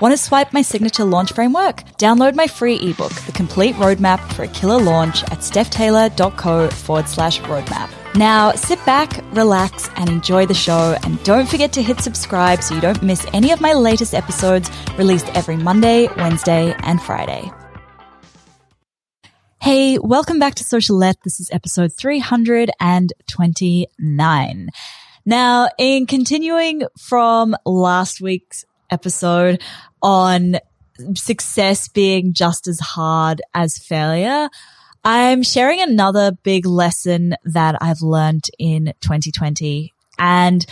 [0.00, 1.82] Want to swipe my signature launch framework?
[1.98, 7.38] Download my free ebook, The Complete Roadmap for a Killer Launch at stephtaylor.co forward slash
[7.42, 7.90] roadmap.
[8.14, 10.96] Now sit back, relax, and enjoy the show.
[11.02, 14.70] And don't forget to hit subscribe so you don't miss any of my latest episodes
[14.96, 17.52] released every Monday, Wednesday, and Friday.
[19.60, 21.20] Hey, welcome back to Socialette.
[21.24, 24.68] This is episode 329.
[25.26, 29.62] Now, in continuing from last week's episode
[30.02, 30.58] on
[31.14, 34.48] success being just as hard as failure,
[35.04, 40.66] I'm sharing another big lesson that I've learned in 2020 and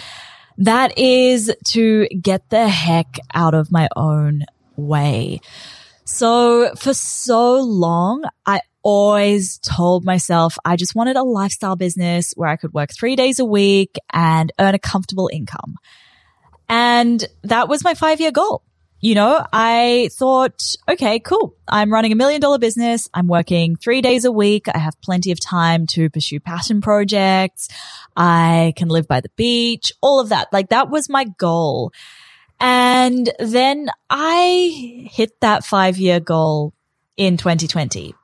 [0.58, 4.44] that is to get the heck out of my own
[4.76, 5.40] way.
[6.04, 12.48] So for so long, I always told myself I just wanted a lifestyle business where
[12.48, 15.76] I could work three days a week and earn a comfortable income.
[16.68, 18.62] And that was my five year goal
[19.00, 21.54] you know, I thought, okay, cool.
[21.68, 23.08] I'm running a million dollar business.
[23.14, 24.66] I'm working three days a week.
[24.68, 27.68] I have plenty of time to pursue passion projects.
[28.16, 30.52] I can live by the beach, all of that.
[30.52, 31.92] Like that was my goal.
[32.58, 36.74] And then I hit that five year goal
[37.16, 38.16] in 2020.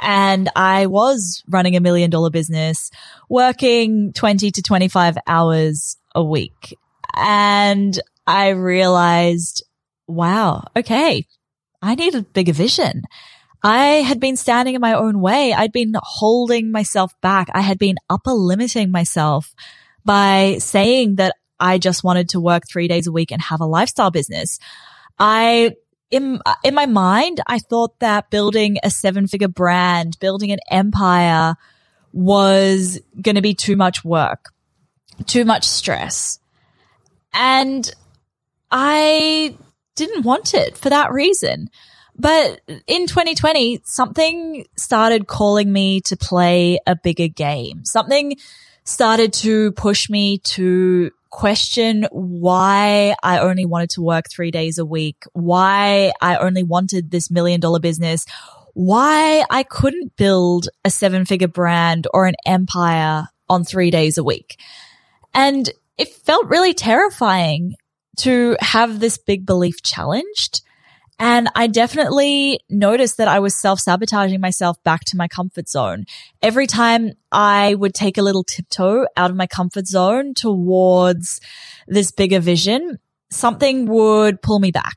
[0.00, 2.90] And I was running a million dollar business,
[3.28, 6.78] working 20 to 25 hours a week.
[7.14, 9.64] And I realized
[10.06, 11.26] wow, okay,
[11.80, 13.02] I need a bigger vision.
[13.62, 15.52] I had been standing in my own way.
[15.52, 17.48] I'd been holding myself back.
[17.54, 19.54] I had been upper limiting myself
[20.04, 23.66] by saying that I just wanted to work three days a week and have a
[23.66, 24.58] lifestyle business.
[25.16, 25.76] I,
[26.10, 31.54] in, in my mind, I thought that building a seven figure brand, building an empire
[32.12, 34.46] was going to be too much work,
[35.26, 36.40] too much stress.
[37.34, 37.90] And
[38.70, 39.56] I
[39.96, 41.68] didn't want it for that reason.
[42.16, 47.84] But in 2020, something started calling me to play a bigger game.
[47.84, 48.36] Something
[48.84, 54.84] started to push me to question why I only wanted to work three days a
[54.84, 58.26] week, why I only wanted this million dollar business,
[58.74, 64.24] why I couldn't build a seven figure brand or an empire on three days a
[64.24, 64.58] week.
[65.34, 67.74] And it felt really terrifying
[68.18, 70.62] to have this big belief challenged.
[71.18, 76.04] And I definitely noticed that I was self sabotaging myself back to my comfort zone.
[76.40, 81.40] Every time I would take a little tiptoe out of my comfort zone towards
[81.86, 82.98] this bigger vision,
[83.30, 84.96] something would pull me back.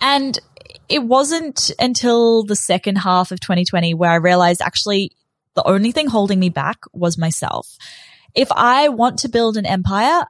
[0.00, 0.38] And
[0.88, 5.12] it wasn't until the second half of 2020 where I realized actually
[5.54, 7.76] the only thing holding me back was myself.
[8.36, 10.26] If I want to build an empire,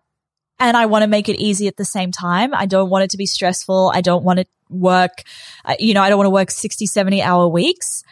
[0.58, 2.54] and I want to make it easy at the same time.
[2.54, 3.92] I don't want it to be stressful.
[3.94, 5.22] I don't want to work,
[5.64, 8.02] uh, you know, I don't want to work 60, 70 hour weeks.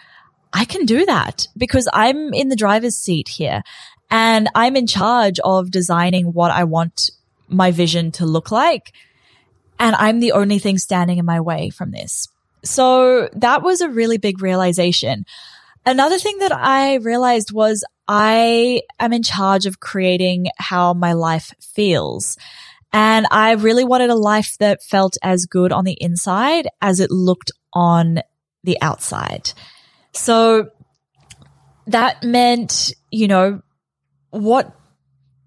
[0.53, 3.63] I can do that because I'm in the driver's seat here
[4.11, 7.11] and I'm in charge of designing what I want
[7.49, 8.93] my vision to look like.
[9.79, 12.29] And I'm the only thing standing in my way from this.
[12.63, 15.25] So that was a really big realization.
[15.87, 21.53] Another thing that I realized was I am in charge of creating how my life
[21.61, 22.37] feels.
[22.93, 27.11] And I really wanted a life that felt as good on the inside as it
[27.11, 28.21] looked on
[28.63, 29.53] the outside.
[30.13, 30.71] So
[31.89, 33.61] that meant, you know,
[34.31, 34.75] what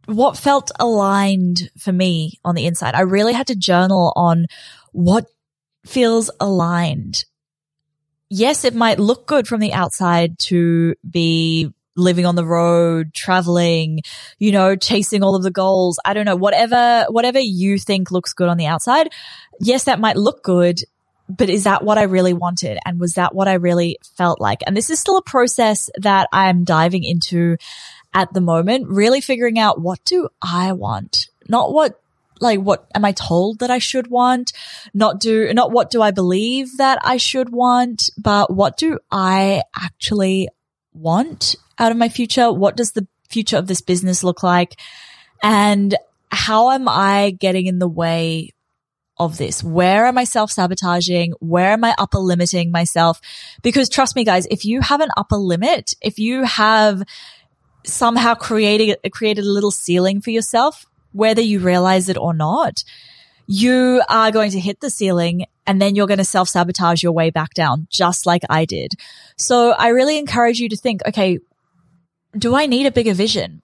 [0.05, 2.95] what felt aligned for me on the inside.
[2.95, 4.45] I really had to journal on
[4.93, 5.25] what
[5.85, 7.25] feels aligned
[8.29, 14.01] yes, it might look good from the outside to be living on the road, traveling,
[14.37, 15.99] you know, chasing all of the goals.
[16.05, 19.09] I don't know, whatever, whatever you think looks good on the outside.
[19.59, 20.79] Yes, that might look good,
[21.27, 22.77] but is that what I really wanted?
[22.85, 24.61] And was that what I really felt like?
[24.65, 27.57] And this is still a process that I'm diving into
[28.13, 31.27] at the moment, really figuring out what do I want?
[31.49, 31.99] Not what
[32.41, 34.53] like what am I told that I should want?
[34.93, 39.63] Not do, not what do I believe that I should want, but what do I
[39.75, 40.49] actually
[40.93, 42.51] want out of my future?
[42.51, 44.79] What does the future of this business look like?
[45.43, 45.95] And
[46.31, 48.53] how am I getting in the way
[49.17, 49.63] of this?
[49.63, 51.33] Where am I self sabotaging?
[51.39, 53.19] Where am I upper limiting myself?
[53.61, 57.03] Because trust me, guys, if you have an upper limit, if you have
[57.85, 62.83] somehow created, created a little ceiling for yourself, whether you realize it or not,
[63.47, 67.11] you are going to hit the ceiling and then you're going to self sabotage your
[67.11, 68.93] way back down, just like I did.
[69.37, 71.39] So I really encourage you to think, okay,
[72.37, 73.61] do I need a bigger vision?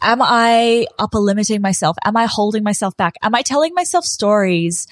[0.00, 1.96] Am I upper limiting myself?
[2.04, 3.14] Am I holding myself back?
[3.22, 4.86] Am I telling myself stories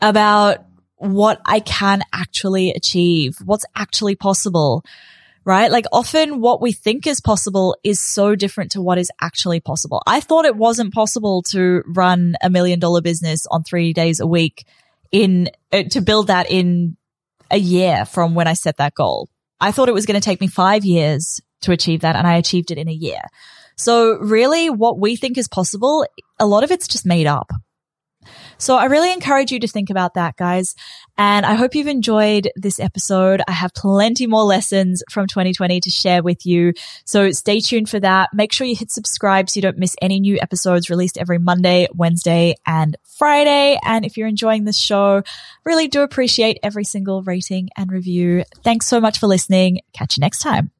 [0.00, 0.64] about
[0.96, 3.36] what I can actually achieve?
[3.44, 4.82] What's actually possible?
[5.46, 5.70] Right?
[5.70, 10.02] Like often what we think is possible is so different to what is actually possible.
[10.04, 14.26] I thought it wasn't possible to run a million dollar business on three days a
[14.26, 14.66] week
[15.12, 16.96] in, uh, to build that in
[17.48, 19.28] a year from when I set that goal.
[19.60, 22.38] I thought it was going to take me five years to achieve that and I
[22.38, 23.20] achieved it in a year.
[23.76, 26.06] So really what we think is possible,
[26.40, 27.52] a lot of it's just made up.
[28.58, 30.74] So I really encourage you to think about that, guys.
[31.18, 33.42] And I hope you've enjoyed this episode.
[33.46, 36.72] I have plenty more lessons from 2020 to share with you.
[37.04, 38.30] So stay tuned for that.
[38.32, 41.88] Make sure you hit subscribe so you don't miss any new episodes released every Monday,
[41.94, 43.78] Wednesday, and Friday.
[43.84, 45.22] And if you're enjoying this show,
[45.64, 48.44] really do appreciate every single rating and review.
[48.62, 49.80] Thanks so much for listening.
[49.92, 50.75] Catch you next time.